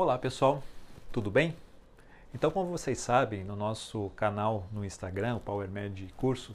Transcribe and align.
Olá 0.00 0.16
pessoal, 0.16 0.62
tudo 1.10 1.28
bem? 1.28 1.56
Então, 2.32 2.52
como 2.52 2.70
vocês 2.70 3.00
sabem, 3.00 3.42
no 3.42 3.56
nosso 3.56 4.10
canal 4.10 4.64
no 4.70 4.84
Instagram, 4.84 5.34
o 5.34 5.40
PowerMed 5.40 6.14
Curso, 6.16 6.54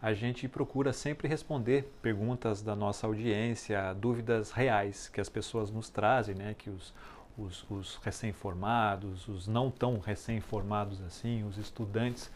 a 0.00 0.14
gente 0.14 0.46
procura 0.46 0.92
sempre 0.92 1.26
responder 1.26 1.92
perguntas 2.00 2.62
da 2.62 2.76
nossa 2.76 3.04
audiência, 3.04 3.92
dúvidas 3.94 4.52
reais 4.52 5.08
que 5.08 5.20
as 5.20 5.28
pessoas 5.28 5.72
nos 5.72 5.90
trazem, 5.90 6.36
né? 6.36 6.54
que 6.56 6.70
os, 6.70 6.94
os, 7.36 7.68
os 7.68 7.96
recém-formados, 7.96 9.26
os 9.26 9.48
não 9.48 9.72
tão 9.72 9.98
recém-formados 9.98 11.02
assim, 11.02 11.42
os 11.42 11.58
estudantes 11.58 12.30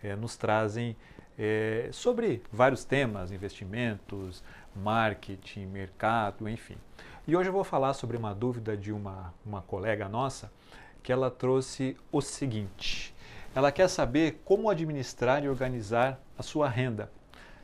eh, 0.00 0.14
nos 0.14 0.36
trazem 0.36 0.96
eh, 1.36 1.88
sobre 1.90 2.40
vários 2.52 2.84
temas, 2.84 3.32
investimentos, 3.32 4.44
marketing, 4.76 5.66
mercado, 5.66 6.48
enfim. 6.48 6.76
E 7.28 7.36
hoje 7.36 7.50
eu 7.50 7.52
vou 7.52 7.62
falar 7.62 7.92
sobre 7.92 8.16
uma 8.16 8.34
dúvida 8.34 8.74
de 8.74 8.90
uma, 8.90 9.34
uma 9.44 9.60
colega 9.60 10.08
nossa 10.08 10.50
que 11.02 11.12
ela 11.12 11.30
trouxe 11.30 11.94
o 12.10 12.22
seguinte: 12.22 13.14
ela 13.54 13.70
quer 13.70 13.86
saber 13.88 14.40
como 14.46 14.70
administrar 14.70 15.44
e 15.44 15.48
organizar 15.50 16.18
a 16.38 16.42
sua 16.42 16.70
renda. 16.70 17.12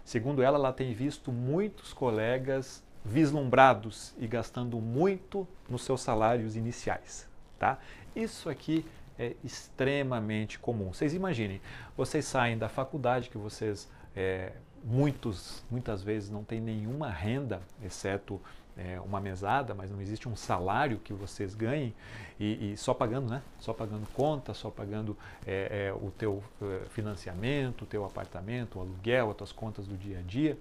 Segundo 0.05 0.43
ela, 0.43 0.59
ela 0.59 0.71
tem 0.71 0.93
visto 0.93 1.33
muitos 1.33 1.95
colegas 1.95 2.85
vislumbrados 3.03 4.15
e 4.19 4.27
gastando 4.27 4.79
muito 4.83 5.49
nos 5.67 5.83
seus 5.83 6.03
salários 6.03 6.57
iniciais, 6.57 7.27
tá? 7.59 7.79
Isso 8.15 8.51
aqui 8.51 8.85
é 9.19 9.35
extremamente 9.43 10.59
comum. 10.59 10.93
Vocês 10.93 11.15
imaginem, 11.15 11.63
vocês 11.97 12.27
saem 12.27 12.59
da 12.59 12.69
faculdade 12.69 13.31
que 13.31 13.39
vocês 13.39 13.91
é, 14.15 14.53
muitos, 14.85 15.65
muitas 15.71 16.03
vezes 16.03 16.29
não 16.29 16.45
têm 16.45 16.61
nenhuma 16.61 17.09
renda, 17.09 17.63
exceto 17.83 18.39
é, 18.77 19.01
uma 19.01 19.21
mesada, 19.21 19.75
mas 19.75 19.91
não 19.91 20.01
existe 20.01 20.29
um 20.29 20.35
salário 20.35 20.99
que 20.99 21.13
vocês 21.13 21.55
ganhem 21.55 21.95
e, 22.39 22.73
e 22.73 22.77
só 22.77 22.93
pagando, 22.93 23.31
né? 23.31 23.43
Só 23.59 23.73
pagando 23.73 24.07
conta, 24.13 24.53
só 24.53 24.71
pagando 24.71 25.17
é, 25.47 25.89
é, 25.89 25.93
o 25.93 26.11
teu 26.11 26.43
é, 26.61 26.89
financiamento, 26.89 27.83
o 27.83 27.87
teu 27.87 28.05
apartamento, 28.05 28.79
o 28.79 28.83
aluguel, 28.83 29.31
as 29.31 29.37
tuas 29.37 29.53
contas 29.53 29.87
do 29.87 29.97
dia 29.97 30.19
a 30.19 30.23
dia 30.23 30.59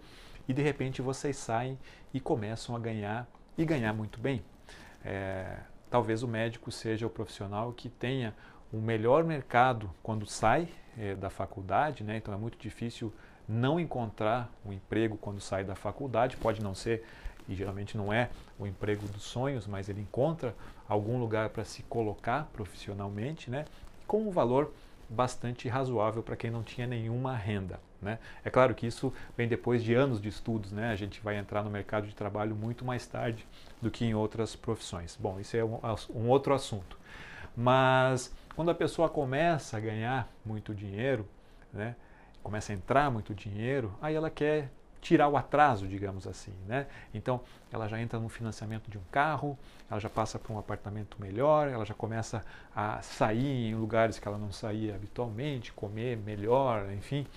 e 0.47 0.53
de 0.53 0.61
repente 0.61 1.01
vocês 1.01 1.37
saem 1.37 1.77
e 2.13 2.19
começam 2.19 2.75
a 2.75 2.79
ganhar 2.79 3.27
e 3.57 3.65
ganhar 3.65 3.93
muito 3.93 4.19
bem. 4.19 4.43
É, 5.03 5.57
talvez 5.89 6.23
o 6.23 6.27
médico 6.27 6.71
seja 6.71 7.07
o 7.07 7.09
profissional 7.09 7.71
que 7.73 7.89
tenha 7.89 8.33
um 8.71 8.81
melhor 8.81 9.23
mercado 9.23 9.89
quando 10.01 10.25
sai 10.25 10.67
é, 10.97 11.15
da 11.15 11.29
faculdade, 11.29 12.03
né? 12.03 12.17
Então 12.17 12.33
é 12.33 12.37
muito 12.37 12.57
difícil 12.57 13.13
não 13.47 13.79
encontrar 13.79 14.51
um 14.65 14.71
emprego 14.71 15.17
quando 15.17 15.39
sai 15.41 15.63
da 15.63 15.75
faculdade, 15.75 16.37
pode 16.37 16.61
não 16.61 16.73
ser 16.73 17.05
e 17.47 17.55
geralmente 17.55 17.97
não 17.97 18.11
é 18.11 18.29
o 18.57 18.65
emprego 18.65 19.07
dos 19.07 19.23
sonhos, 19.23 19.67
mas 19.67 19.89
ele 19.89 20.01
encontra 20.01 20.55
algum 20.87 21.19
lugar 21.19 21.49
para 21.49 21.63
se 21.65 21.83
colocar 21.83 22.49
profissionalmente, 22.53 23.49
né, 23.49 23.65
com 24.07 24.27
um 24.27 24.31
valor 24.31 24.71
bastante 25.09 25.67
razoável 25.67 26.23
para 26.23 26.35
quem 26.35 26.49
não 26.49 26.63
tinha 26.63 26.87
nenhuma 26.87 27.35
renda. 27.35 27.79
Né? 28.01 28.19
É 28.43 28.49
claro 28.49 28.75
que 28.75 28.85
isso 28.85 29.13
vem 29.37 29.47
depois 29.47 29.83
de 29.83 29.93
anos 29.93 30.21
de 30.21 30.27
estudos, 30.27 30.71
né? 30.71 30.91
a 30.91 30.95
gente 30.95 31.21
vai 31.21 31.37
entrar 31.37 31.63
no 31.63 31.69
mercado 31.69 32.05
de 32.07 32.13
trabalho 32.13 32.55
muito 32.55 32.83
mais 32.83 33.05
tarde 33.05 33.45
do 33.81 33.89
que 33.89 34.03
em 34.03 34.13
outras 34.13 34.55
profissões. 34.55 35.17
Bom, 35.19 35.39
isso 35.39 35.55
é 35.55 35.63
um, 35.63 35.79
um 36.13 36.27
outro 36.27 36.53
assunto. 36.53 36.97
Mas 37.55 38.33
quando 38.55 38.71
a 38.71 38.75
pessoa 38.75 39.07
começa 39.07 39.77
a 39.77 39.79
ganhar 39.79 40.27
muito 40.45 40.73
dinheiro, 40.73 41.25
né? 41.71 41.95
começa 42.43 42.73
a 42.73 42.75
entrar 42.75 43.09
muito 43.09 43.33
dinheiro, 43.33 43.93
aí 44.01 44.15
ela 44.15 44.29
quer 44.29 44.69
tirar 45.03 45.27
o 45.27 45.35
atraso, 45.35 45.85
digamos 45.85 46.25
assim. 46.25 46.53
Né? 46.65 46.87
Então, 47.13 47.41
ela 47.71 47.87
já 47.87 47.99
entra 47.99 48.17
no 48.17 48.29
financiamento 48.29 48.89
de 48.89 48.97
um 48.97 49.03
carro, 49.11 49.59
ela 49.91 49.99
já 49.99 50.09
passa 50.09 50.39
para 50.39 50.51
um 50.51 50.57
apartamento 50.57 51.17
melhor, 51.19 51.67
ela 51.67 51.85
já 51.85 51.93
começa 51.93 52.43
a 52.75 53.01
sair 53.01 53.69
em 53.69 53.75
lugares 53.75 54.17
que 54.17 54.27
ela 54.27 54.37
não 54.37 54.51
saía 54.51 54.95
habitualmente, 54.95 55.73
comer 55.73 56.17
melhor, 56.17 56.89
enfim. 56.93 57.27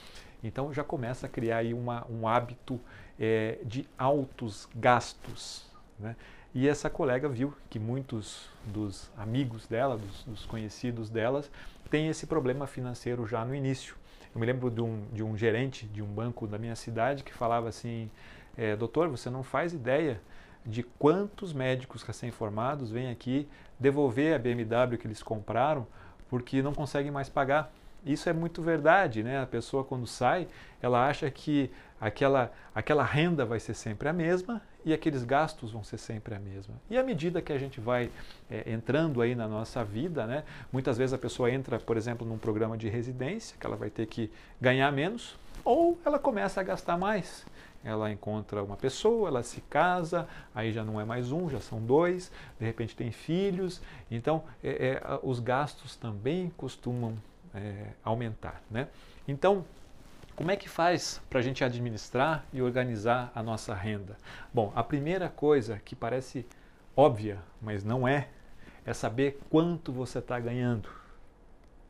Então, 0.42 0.72
já 0.72 0.84
começa 0.84 1.27
a 1.27 1.28
criar 1.28 1.59
aí 1.59 1.75
uma, 1.75 2.06
um 2.09 2.28
hábito 2.28 2.81
é, 3.19 3.59
de 3.65 3.87
altos 3.99 4.69
gastos. 4.75 5.66
Né? 5.99 6.15
E 6.55 6.69
essa 6.69 6.88
colega 6.88 7.28
viu 7.28 7.53
que 7.69 7.78
muitos 7.78 8.49
dos 8.65 9.10
amigos 9.16 9.66
dela, 9.66 9.99
dos, 9.99 10.25
dos 10.25 10.47
conhecidos 10.47 11.10
delas, 11.10 11.50
têm 11.91 12.09
esse 12.09 12.26
problema 12.26 12.66
financeiro 12.66 13.26
já 13.26 13.44
no 13.44 13.55
início. 13.55 13.97
Eu 14.36 14.41
me 14.41 14.44
lembro 14.44 14.70
de 14.70 14.82
um, 14.82 15.02
de 15.14 15.22
um 15.22 15.34
gerente 15.34 15.86
de 15.86 16.02
um 16.02 16.06
banco 16.06 16.47
da 16.47 16.58
minha 16.58 16.76
cidade 16.76 17.24
que 17.24 17.32
falava 17.32 17.70
assim: 17.70 18.10
é, 18.54 18.76
Doutor, 18.76 19.08
você 19.08 19.30
não 19.30 19.42
faz 19.42 19.72
ideia 19.72 20.20
de 20.62 20.82
quantos 20.82 21.54
médicos 21.54 22.02
recém-formados 22.02 22.91
vêm 22.91 23.10
aqui 23.10 23.48
devolver 23.80 24.34
a 24.34 24.38
BMW 24.38 24.98
que 24.98 25.06
eles 25.06 25.22
compraram 25.22 25.86
porque 26.28 26.60
não 26.60 26.75
conseguem 26.75 27.10
mais 27.10 27.30
pagar. 27.30 27.72
Isso 28.06 28.28
é 28.28 28.33
muito 28.33 28.62
verdade, 28.62 29.25
né? 29.25 29.43
A 29.43 29.47
pessoa 29.47 29.83
quando 29.83 30.06
sai, 30.06 30.47
ela 30.81 31.09
acha 31.09 31.28
que 31.28 31.69
aquela, 32.00 32.53
aquela 32.72 33.03
renda 33.03 33.44
vai 33.44 33.59
ser 33.59 33.75
sempre 33.75 34.09
a 34.09 34.12
mesma 34.12 34.62
e 34.84 34.93
aqueles 34.93 35.25
gastos 35.25 35.72
vão 35.72 35.83
ser 35.83 35.99
sempre 35.99 36.33
a 36.33 36.39
mesma. 36.39 36.77
E 36.89 36.97
à 36.97 37.03
medida 37.03 37.43
que 37.43 37.53
a 37.53 37.59
gente 37.59 37.81
vai 37.81 38.09
é, 38.49 38.71
entrando 38.72 39.21
aí 39.21 39.34
na 39.34 39.49
nossa 39.49 39.83
vida, 39.83 40.25
né? 40.25 40.44
Muitas 40.72 40.97
vezes 40.97 41.12
a 41.12 41.19
pessoa 41.19 41.50
entra, 41.50 41.81
por 41.81 41.97
exemplo, 41.97 42.25
num 42.25 42.39
programa 42.39 42.78
de 42.78 42.89
residência, 42.89 43.56
que 43.59 43.67
ela 43.67 43.77
vai 43.77 43.91
ter 43.91 44.06
que 44.06 44.31
ganhar 44.61 44.93
menos, 44.93 45.37
ou 45.65 45.99
ela 46.05 46.21
começa 46.21 46.61
a 46.61 46.62
gastar 46.62 46.97
mais. 46.97 47.44
Ela 47.83 48.11
encontra 48.12 48.62
uma 48.62 48.77
pessoa, 48.77 49.28
ela 49.28 49.43
se 49.43 49.61
casa, 49.62 50.28
aí 50.55 50.73
já 50.73 50.84
não 50.84 51.00
é 51.00 51.05
mais 51.05 51.33
um, 51.33 51.50
já 51.50 51.61
são 51.61 51.81
dois, 51.81 52.31
de 52.59 52.65
repente 52.65 52.94
tem 52.94 53.11
filhos, 53.11 53.81
então 54.11 54.44
é, 54.62 54.71
é, 54.71 55.21
os 55.23 55.41
gastos 55.41 55.97
também 55.97 56.53
costumam 56.56 57.17
é, 57.56 57.93
aumentar. 58.05 58.62
Né? 58.71 58.89
Então, 59.27 59.65
como 60.37 60.50
é 60.50 60.56
que 60.56 60.69
faz 60.69 61.21
para 61.31 61.39
a 61.39 61.43
gente 61.43 61.65
administrar 61.65 62.44
e 62.53 62.61
organizar 62.61 63.33
a 63.34 63.43
nossa 63.43 63.75
renda? 63.75 64.17
Bom, 64.53 64.71
a 64.77 64.84
primeira 64.84 65.28
coisa 65.28 65.81
que 65.84 65.97
parece 65.97 66.47
óbvia, 66.94 67.39
mas 67.61 67.83
não 67.83 68.06
é, 68.06 68.28
é 68.84 68.93
saber 68.93 69.41
quanto 69.49 69.91
você 69.91 70.19
está 70.19 70.39
ganhando. 70.39 70.89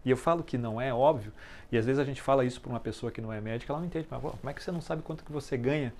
E 0.04 0.10
eu 0.10 0.16
falo 0.16 0.44
que 0.44 0.56
não 0.56 0.80
é 0.80 0.94
óbvio, 0.94 1.32
e 1.70 1.76
às 1.76 1.84
vezes 1.84 1.98
a 1.98 2.04
gente 2.04 2.22
fala 2.22 2.44
isso 2.44 2.60
para 2.60 2.70
uma 2.70 2.78
pessoa 2.78 3.10
que 3.10 3.20
não 3.20 3.32
é 3.32 3.40
médica, 3.40 3.72
ela 3.72 3.80
não 3.80 3.86
entende, 3.88 4.06
mas 4.08 4.20
como 4.20 4.48
é 4.48 4.54
que 4.54 4.62
você 4.62 4.70
não 4.70 4.80
sabe 4.80 5.02
quanto 5.02 5.24
que 5.24 5.32
você 5.32 5.56
ganha? 5.56 5.92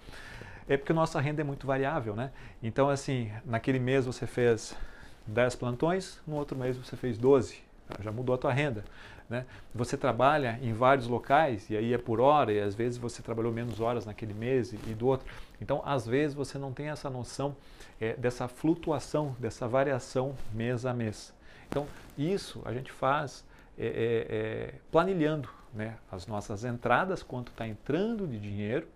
É 0.69 0.77
porque 0.77 0.93
nossa 0.93 1.21
renda 1.21 1.41
é 1.41 1.45
muito 1.45 1.67
variável, 1.67 2.15
né? 2.15 2.31
Então, 2.63 2.89
assim, 2.89 3.33
naquele 3.45 3.81
mês 3.81 4.07
você 4.07 4.25
fez 4.25 4.77
10 5.27 5.57
plantões, 5.57 6.21
no 6.25 6.37
outro 6.37 6.57
mês 6.57 6.77
você 6.77 6.97
fez 6.97 7.19
12, 7.19 7.66
já 8.03 8.13
mudou 8.13 8.35
a 8.35 8.39
tua 8.39 8.53
renda. 8.53 8.85
Né? 9.29 9.45
Você 9.75 9.97
trabalha 9.97 10.59
em 10.63 10.73
vários 10.73 11.09
locais 11.09 11.69
e 11.69 11.77
aí 11.77 11.93
é 11.93 11.99
por 11.99 12.21
hora 12.21 12.53
e 12.53 12.61
às 12.61 12.75
vezes 12.75 12.97
você 12.97 13.23
trabalhou 13.23 13.53
menos 13.53 13.81
horas 13.81 14.07
naquele 14.07 14.33
mês 14.33 14.73
e, 14.73 14.77
e 14.87 14.95
do 14.95 15.07
outro. 15.07 15.27
Então, 15.61 15.83
às 15.85 16.07
vezes 16.07 16.35
você 16.35 16.59
não 16.59 16.73
tem 16.73 16.89
essa 16.89 17.11
noção 17.11 17.57
é, 18.01 18.15
dessa 18.15 18.47
flutuação, 18.47 19.35
dessa 19.39 19.67
variação 19.67 20.37
mês 20.53 20.87
a 20.87 20.95
mês. 20.95 21.35
Então, 21.69 21.87
isso 22.17 22.63
a 22.65 22.73
gente 22.73 22.93
faz 22.93 23.45
é, 23.79 24.71
é 24.73 24.75
planilhando 24.91 25.49
né? 25.75 25.97
as 26.11 26.27
nossas 26.27 26.65
entradas, 26.65 27.23
quanto 27.23 27.51
está 27.51 27.67
entrando 27.67 28.27
de 28.27 28.39
dinheiro 28.39 28.87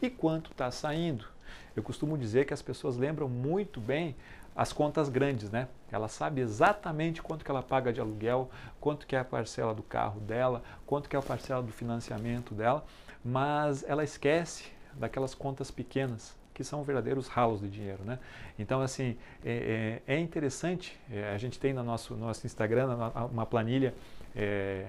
e 0.00 0.08
quanto 0.08 0.50
está 0.50 0.70
saindo. 0.70 1.35
Eu 1.74 1.82
costumo 1.82 2.16
dizer 2.16 2.46
que 2.46 2.54
as 2.54 2.62
pessoas 2.62 2.96
lembram 2.96 3.28
muito 3.28 3.80
bem 3.80 4.16
as 4.54 4.72
contas 4.72 5.08
grandes, 5.08 5.50
né? 5.50 5.68
Ela 5.92 6.08
sabe 6.08 6.40
exatamente 6.40 7.20
quanto 7.22 7.44
que 7.44 7.50
ela 7.50 7.62
paga 7.62 7.92
de 7.92 8.00
aluguel, 8.00 8.50
quanto 8.80 9.06
que 9.06 9.14
é 9.14 9.18
a 9.18 9.24
parcela 9.24 9.74
do 9.74 9.82
carro 9.82 10.18
dela, 10.20 10.62
quanto 10.86 11.08
que 11.08 11.14
é 11.14 11.18
a 11.18 11.22
parcela 11.22 11.62
do 11.62 11.72
financiamento 11.72 12.54
dela, 12.54 12.84
mas 13.22 13.84
ela 13.86 14.02
esquece 14.02 14.64
daquelas 14.94 15.34
contas 15.34 15.70
pequenas 15.70 16.34
que 16.54 16.64
são 16.64 16.82
verdadeiros 16.82 17.28
ralos 17.28 17.60
de 17.60 17.68
dinheiro, 17.68 18.02
né? 18.02 18.18
Então, 18.58 18.80
assim, 18.80 19.18
é, 19.44 20.00
é, 20.06 20.14
é 20.14 20.18
interessante, 20.18 20.98
é, 21.12 21.34
a 21.34 21.36
gente 21.36 21.60
tem 21.60 21.74
no 21.74 21.84
nosso, 21.84 22.14
nosso 22.14 22.46
Instagram 22.46 22.96
uma 23.30 23.44
planilha 23.44 23.92
é, 24.34 24.86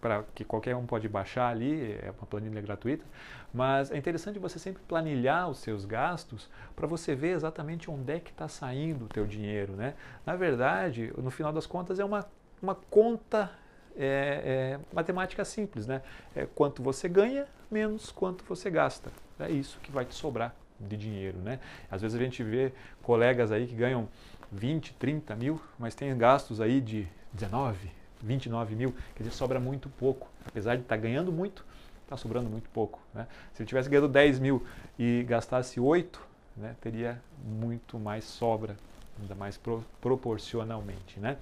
para 0.00 0.24
que 0.34 0.44
qualquer 0.44 0.76
um 0.76 0.86
pode 0.86 1.08
baixar 1.08 1.48
ali, 1.48 1.92
é 2.02 2.12
uma 2.16 2.26
planilha 2.26 2.60
gratuita, 2.60 3.04
mas 3.52 3.90
é 3.90 3.96
interessante 3.96 4.38
você 4.38 4.58
sempre 4.58 4.82
planilhar 4.86 5.48
os 5.48 5.58
seus 5.58 5.84
gastos 5.84 6.48
para 6.76 6.86
você 6.86 7.14
ver 7.14 7.30
exatamente 7.30 7.90
onde 7.90 8.12
é 8.12 8.20
que 8.20 8.30
está 8.30 8.48
saindo 8.48 9.06
o 9.06 9.08
teu 9.08 9.26
dinheiro, 9.26 9.72
né? 9.72 9.94
Na 10.24 10.36
verdade, 10.36 11.12
no 11.16 11.30
final 11.30 11.52
das 11.52 11.66
contas 11.66 11.98
é 11.98 12.04
uma, 12.04 12.24
uma 12.62 12.74
conta 12.74 13.50
é, 13.96 14.76
é, 14.76 14.80
matemática 14.92 15.44
simples, 15.44 15.86
né? 15.86 16.02
É 16.34 16.46
quanto 16.46 16.82
você 16.82 17.08
ganha 17.08 17.46
menos 17.70 18.12
quanto 18.12 18.44
você 18.44 18.70
gasta. 18.70 19.10
É 19.38 19.50
isso 19.50 19.78
que 19.80 19.90
vai 19.90 20.04
te 20.04 20.14
sobrar 20.14 20.54
de 20.78 20.96
dinheiro, 20.96 21.38
né? 21.38 21.58
Às 21.90 22.02
vezes 22.02 22.18
a 22.18 22.22
gente 22.22 22.42
vê 22.42 22.72
colegas 23.02 23.50
aí 23.50 23.66
que 23.66 23.74
ganham 23.74 24.08
20, 24.52 24.94
30 24.94 25.34
mil, 25.34 25.60
mas 25.78 25.94
tem 25.94 26.16
gastos 26.16 26.60
aí 26.60 26.80
de 26.80 27.06
19, 27.32 27.90
29 28.22 28.74
mil, 28.74 28.94
quer 29.14 29.22
dizer, 29.22 29.34
sobra 29.34 29.60
muito 29.60 29.88
pouco. 29.88 30.28
Apesar 30.46 30.76
de 30.76 30.82
estar 30.82 30.96
tá 30.96 31.00
ganhando 31.00 31.32
muito, 31.32 31.64
está 32.02 32.16
sobrando 32.16 32.48
muito 32.48 32.68
pouco. 32.70 33.00
Né? 33.14 33.26
Se 33.52 33.62
ele 33.62 33.68
tivesse 33.68 33.88
ganhando 33.88 34.08
10 34.08 34.38
mil 34.38 34.66
e 34.98 35.24
gastasse 35.28 35.78
8, 35.78 36.20
né, 36.56 36.74
teria 36.80 37.20
muito 37.44 37.98
mais 37.98 38.24
sobra 38.24 38.76
ainda 39.20 39.34
mais 39.34 39.56
pro, 39.56 39.84
proporcionalmente, 40.00 41.18
né? 41.18 41.36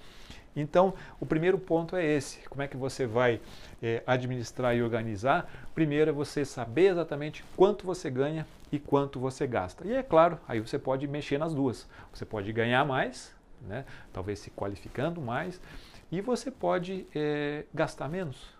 Então, 0.55 0.94
o 1.20 1.26
primeiro 1.26 1.58
ponto 1.58 1.94
é 1.96 2.05
esse: 2.05 2.40
como 2.49 2.62
é 2.62 2.69
que 2.69 2.76
você 2.76 3.06
vai 3.06 3.40
é, 3.82 4.02
administrar 4.06 4.75
e 4.75 4.82
organizar? 4.82 5.50
Primeiro 5.75 6.11
é 6.11 6.12
você 6.12 6.44
saber 6.44 6.87
exatamente 6.87 7.44
quanto 7.55 7.84
você 7.84 8.08
ganha 8.08 8.46
e 8.73 8.78
quanto 8.78 9.20
você 9.20 9.46
gasta. 9.46 9.87
E 9.87 9.93
é 9.93 10.02
claro, 10.02 10.38
aí 10.49 10.61
você 10.61 10.78
pode 10.78 11.06
mexer 11.06 11.38
nas 11.38 11.52
duas. 11.52 11.87
Você 12.12 12.25
pode 12.25 12.50
ganhar 12.52 12.84
mais, 12.87 13.36
né? 13.66 13.84
talvez 14.12 14.38
se 14.38 14.50
qualificando 14.50 15.20
mais, 15.20 15.60
e 16.10 16.20
você 16.20 16.50
pode 16.50 17.06
é, 17.14 17.64
gastar 17.74 18.08
menos. 18.08 18.54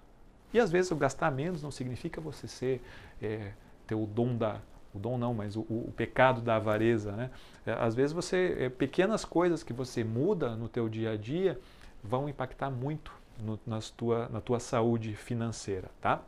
E 0.53 0.59
às 0.59 0.71
vezes 0.71 0.91
o 0.91 0.97
gastar 0.97 1.31
menos 1.31 1.63
não 1.63 1.71
significa 1.71 2.21
você 2.21 2.49
ser 2.49 2.83
é, 3.21 3.53
ter 3.87 3.95
o 3.95 4.07
dom 4.07 4.37
da 4.37 4.61
o 4.95 4.99
dom 4.99 5.19
não, 5.19 5.35
mas 5.35 5.57
o, 5.57 5.61
o 5.61 5.93
pecado 5.95 6.41
da 6.41 6.57
avareza, 6.57 7.13
né? 7.13 7.31
É, 7.67 7.73
às 7.73 7.95
vezes 7.95 8.13
você 8.13 8.57
é, 8.59 8.69
pequenas 8.71 9.27
coisas 9.27 9.63
que 9.63 9.75
você 9.75 10.03
muda 10.03 10.57
no 10.57 10.71
teu 10.71 10.89
dia 10.89 11.11
a 11.13 11.17
dia 11.17 11.61
vão 12.03 12.29
impactar 12.29 12.71
muito 12.71 13.13
no, 13.39 13.61
nas 13.67 13.91
tua, 13.91 14.29
na 14.31 14.41
tua 14.41 14.59
saúde 14.59 15.15
financeira, 15.15 15.91
tá? 16.01 16.23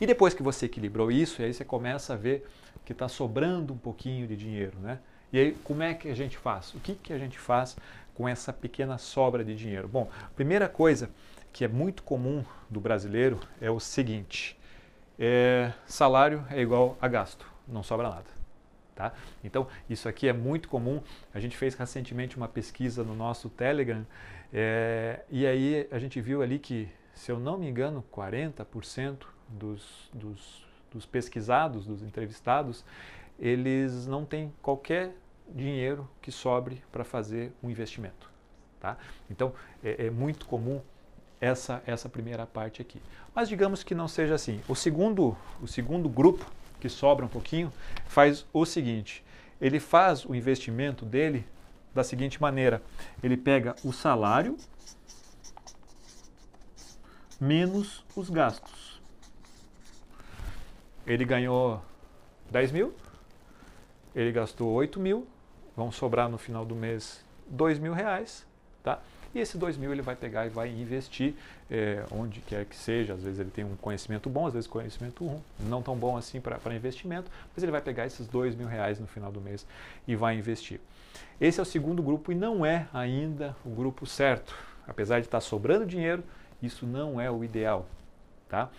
E 0.00 0.06
depois 0.06 0.32
que 0.32 0.44
você 0.44 0.66
equilibrou 0.66 1.10
isso, 1.10 1.42
aí 1.42 1.52
você 1.52 1.64
começa 1.64 2.14
a 2.14 2.16
ver 2.16 2.46
que 2.84 2.92
está 2.92 3.08
sobrando 3.08 3.74
um 3.74 3.78
pouquinho 3.78 4.28
de 4.28 4.36
dinheiro, 4.36 4.78
né? 4.78 5.00
E 5.32 5.38
aí, 5.38 5.52
como 5.64 5.82
é 5.82 5.94
que 5.94 6.08
a 6.08 6.14
gente 6.14 6.38
faz? 6.38 6.72
O 6.74 6.80
que, 6.80 6.94
que 6.94 7.12
a 7.12 7.18
gente 7.18 7.38
faz 7.38 7.76
com 8.14 8.28
essa 8.28 8.52
pequena 8.52 8.98
sobra 8.98 9.44
de 9.44 9.54
dinheiro? 9.54 9.88
Bom, 9.88 10.08
primeira 10.34 10.68
coisa 10.68 11.10
que 11.52 11.64
é 11.64 11.68
muito 11.68 12.02
comum 12.02 12.44
do 12.70 12.80
brasileiro 12.80 13.40
é 13.60 13.70
o 13.70 13.80
seguinte: 13.80 14.58
é, 15.18 15.72
salário 15.86 16.44
é 16.50 16.60
igual 16.60 16.96
a 17.00 17.08
gasto, 17.08 17.46
não 17.66 17.82
sobra 17.82 18.08
nada. 18.08 18.36
Tá? 18.94 19.12
Então, 19.44 19.66
isso 19.90 20.08
aqui 20.08 20.26
é 20.26 20.32
muito 20.32 20.70
comum. 20.70 21.02
A 21.34 21.38
gente 21.38 21.54
fez 21.54 21.74
recentemente 21.74 22.36
uma 22.36 22.48
pesquisa 22.48 23.04
no 23.04 23.14
nosso 23.14 23.50
Telegram 23.50 24.06
é, 24.52 25.20
e 25.30 25.46
aí 25.46 25.86
a 25.90 25.98
gente 25.98 26.20
viu 26.20 26.42
ali 26.42 26.58
que, 26.58 26.88
se 27.14 27.30
eu 27.30 27.38
não 27.38 27.58
me 27.58 27.68
engano, 27.68 28.04
40% 28.12 29.26
dos, 29.48 30.10
dos, 30.12 30.64
dos 30.90 31.06
pesquisados, 31.06 31.86
dos 31.86 32.02
entrevistados, 32.02 32.84
eles 33.38 34.06
não 34.06 34.24
têm 34.24 34.52
qualquer 34.62 35.14
dinheiro 35.48 36.08
que 36.20 36.32
sobre 36.32 36.82
para 36.90 37.04
fazer 37.04 37.52
um 37.62 37.70
investimento. 37.70 38.30
Tá? 38.80 38.96
Então, 39.30 39.52
é, 39.82 40.06
é, 40.06 40.10
muito 40.10 40.46
comum 40.46 40.80
essa, 41.40 41.82
essa 41.86 42.08
primeira 42.08 42.46
parte 42.46 42.82
aqui. 42.82 43.00
Mas 43.34 43.48
digamos 43.48 43.82
que 43.82 43.94
não 43.94 44.08
seja 44.08 44.34
assim. 44.34 44.60
O 44.68 44.74
segundo, 44.74 45.36
o 45.60 45.66
segundo 45.66 46.08
grupo, 46.08 46.44
que 46.80 46.88
sobra 46.88 47.24
um 47.24 47.28
pouquinho, 47.28 47.72
faz 48.06 48.46
o 48.52 48.64
seguinte: 48.64 49.24
ele 49.60 49.80
faz 49.80 50.24
o 50.24 50.34
investimento 50.34 51.04
dele 51.04 51.46
da 51.94 52.04
seguinte 52.04 52.40
maneira: 52.40 52.82
ele 53.22 53.36
pega 53.36 53.74
o 53.84 53.92
salário 53.92 54.56
menos 57.40 58.04
os 58.14 58.30
gastos. 58.30 59.00
Ele 61.06 61.24
ganhou 61.24 61.80
10 62.50 62.72
mil, 62.72 62.94
ele 64.16 64.32
gastou 64.32 64.72
8 64.72 64.98
mil, 64.98 65.26
vão 65.76 65.92
sobrar 65.92 66.28
no 66.28 66.38
final 66.38 66.64
do 66.64 66.74
mês 66.74 67.22
2 67.48 67.78
mil 67.78 67.92
reais, 67.92 68.46
tá? 68.82 68.98
E 69.34 69.38
esse 69.38 69.58
2 69.58 69.76
mil 69.76 69.92
ele 69.92 70.00
vai 70.00 70.16
pegar 70.16 70.46
e 70.46 70.48
vai 70.48 70.70
investir 70.70 71.34
é, 71.70 72.02
onde 72.10 72.40
quer 72.40 72.64
que 72.64 72.74
seja. 72.74 73.12
Às 73.12 73.22
vezes 73.22 73.38
ele 73.38 73.50
tem 73.50 73.66
um 73.66 73.76
conhecimento 73.76 74.30
bom, 74.30 74.46
às 74.46 74.54
vezes 74.54 74.66
conhecimento 74.66 75.26
ruim, 75.26 75.42
não 75.60 75.82
tão 75.82 75.94
bom 75.94 76.16
assim 76.16 76.40
para 76.40 76.74
investimento, 76.74 77.30
mas 77.54 77.62
ele 77.62 77.70
vai 77.70 77.82
pegar 77.82 78.06
esses 78.06 78.26
2 78.26 78.54
mil 78.54 78.66
reais 78.66 78.98
no 78.98 79.06
final 79.06 79.30
do 79.30 79.38
mês 79.38 79.66
e 80.08 80.16
vai 80.16 80.34
investir. 80.38 80.80
Esse 81.38 81.60
é 81.60 81.62
o 81.62 81.66
segundo 81.66 82.02
grupo 82.02 82.32
e 82.32 82.34
não 82.34 82.64
é 82.64 82.88
ainda 82.94 83.54
o 83.66 83.68
grupo 83.68 84.06
certo. 84.06 84.56
Apesar 84.88 85.20
de 85.20 85.26
estar 85.26 85.40
sobrando 85.40 85.84
dinheiro, 85.84 86.24
isso 86.62 86.86
não 86.86 87.20
é 87.20 87.30
o 87.30 87.44
ideal. 87.44 87.86
Tá? 88.48 88.70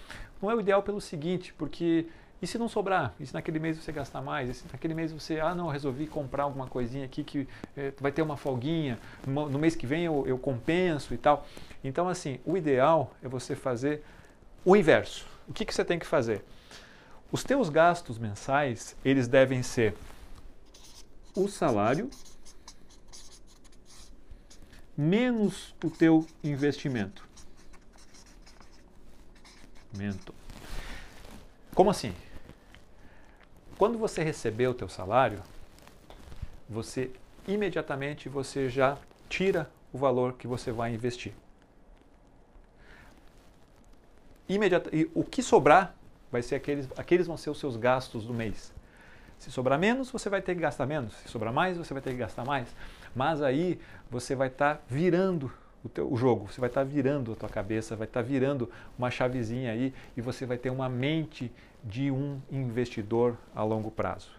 Não 0.42 0.50
é 0.50 0.56
o 0.56 0.60
ideal 0.60 0.82
pelo 0.82 1.00
seguinte, 1.00 1.54
porque 1.54 2.08
e 2.42 2.46
se 2.46 2.58
não 2.58 2.70
sobrar? 2.70 3.14
E 3.20 3.26
se 3.26 3.34
naquele 3.34 3.60
mês 3.60 3.78
você 3.78 3.92
gastar 3.92 4.22
mais? 4.22 4.50
E 4.50 4.54
se 4.54 4.66
naquele 4.72 4.94
mês 4.94 5.12
você, 5.12 5.40
ah 5.40 5.56
não, 5.56 5.68
resolvi 5.68 6.06
comprar 6.06 6.44
alguma 6.44 6.68
coisinha 6.68 7.06
aqui 7.06 7.24
que 7.24 7.48
é, 7.76 7.92
vai 8.00 8.12
ter 8.12 8.22
uma 8.22 8.38
folguinha, 8.38 9.00
no 9.26 9.58
mês 9.58 9.76
que 9.76 9.88
vem 9.88 10.06
eu, 10.06 10.24
eu 10.28 10.38
compenso 10.38 11.14
e 11.14 11.18
tal. 11.18 11.48
Então 11.84 12.08
assim, 12.08 12.40
o 12.46 12.56
ideal 12.56 13.14
é 13.24 13.28
você 13.28 13.56
fazer 13.56 14.04
o 14.64 14.76
inverso. 14.76 15.26
O 15.48 15.54
que, 15.54 15.66
que 15.66 15.74
você 15.74 15.84
tem 15.84 15.98
que 15.98 16.06
fazer? 16.06 16.44
Os 17.32 17.44
teus 17.44 17.70
gastos 17.70 18.20
mensais, 18.20 18.96
eles 19.04 19.28
devem 19.28 19.64
ser 19.64 19.96
o 21.36 21.48
salário 21.48 22.10
menos 24.96 25.76
o 25.84 25.90
teu 25.92 26.26
investimento. 26.44 27.28
Como 31.74 31.92
assim? 31.92 32.14
Quando 33.78 33.98
você 33.98 34.24
receber 34.24 34.68
o 34.68 34.74
teu 34.74 34.90
salário, 34.90 35.42
você 36.68 37.12
imediatamente 37.48 38.28
você 38.28 38.70
já 38.70 38.98
tira 39.30 39.70
o 39.94 39.98
valor 39.98 40.34
que 40.34 40.48
você 40.48 40.72
vai 40.72 40.94
investir. 40.94 41.34
Imediata, 44.50 44.90
e 44.96 45.10
o 45.14 45.24
que 45.24 45.44
sobrar 45.44 45.96
vai 46.32 46.42
ser 46.42 46.56
aqueles, 46.56 46.88
aqueles 46.98 47.28
vão 47.28 47.38
ser 47.38 47.50
os 47.50 47.60
seus 47.60 47.76
gastos 47.76 48.26
do 48.26 48.34
mês. 48.34 48.74
Se 49.38 49.52
sobrar 49.52 49.78
menos, 49.78 50.10
você 50.10 50.30
vai 50.30 50.42
ter 50.42 50.56
que 50.56 50.62
gastar 50.62 50.86
menos. 50.86 51.14
Se 51.18 51.28
sobrar 51.28 51.54
mais, 51.54 51.78
você 51.78 51.94
vai 51.94 52.02
ter 52.02 52.12
que 52.12 52.18
gastar 52.18 52.44
mais. 52.44 52.68
Mas 53.16 53.42
aí 53.42 53.80
você 54.10 54.36
vai 54.36 54.48
estar 54.48 54.76
tá 54.76 54.82
virando 54.88 55.52
o, 55.88 55.90
teu, 55.90 56.12
o 56.12 56.16
jogo, 56.16 56.52
você 56.52 56.60
vai 56.60 56.70
estar 56.70 56.82
tá 56.82 56.86
virando 56.86 57.32
a 57.32 57.36
tua 57.36 57.50
cabeça, 57.50 57.96
vai 57.96 58.06
estar 58.06 58.22
tá 58.22 58.28
virando 58.28 58.70
uma 58.98 59.10
chavezinha 59.10 59.72
aí 59.72 59.94
e 60.16 60.22
você 60.22 60.46
vai 60.46 60.58
ter 60.58 60.70
uma 60.70 60.88
mente 60.88 61.52
de 61.84 62.12
um 62.12 62.40
investidor 62.52 63.38
a 63.56 63.64
longo 63.64 63.90
prazo. 63.90 64.30